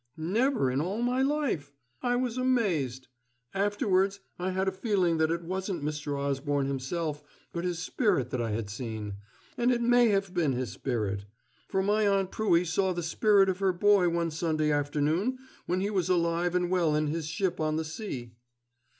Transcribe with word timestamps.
"Never 0.17 0.71
in 0.71 0.81
all 0.81 1.03
my 1.03 1.21
life! 1.21 1.71
I 2.01 2.15
was 2.15 2.35
amazed. 2.35 3.07
Afterwards 3.53 4.19
I 4.39 4.49
had 4.49 4.67
a 4.67 4.71
feeling 4.71 5.17
that 5.19 5.29
it 5.29 5.43
wasn't 5.43 5.83
Mr. 5.83 6.17
Osborne 6.17 6.65
himself, 6.65 7.23
but 7.53 7.65
his 7.65 7.77
spirit 7.77 8.31
that 8.31 8.41
I 8.41 8.49
had 8.49 8.67
seen. 8.71 9.13
And 9.59 9.71
it 9.71 9.79
may 9.83 10.07
have 10.07 10.33
been 10.33 10.53
his 10.53 10.71
spirit! 10.71 11.25
For 11.67 11.83
my 11.83 12.07
Aunt 12.07 12.31
Pruie 12.31 12.65
saw 12.65 12.93
the 12.93 13.03
spirit 13.03 13.47
of 13.47 13.59
her 13.59 13.73
boy 13.73 14.09
one 14.09 14.31
Sunday 14.31 14.71
afternoon 14.71 15.37
when 15.67 15.81
he 15.81 15.91
was 15.91 16.09
alive 16.09 16.55
and 16.55 16.71
well 16.71 16.95
in 16.95 17.05
his 17.05 17.27
ship 17.27 17.59
on 17.59 17.75
the 17.75 17.85
sea." 17.85 18.33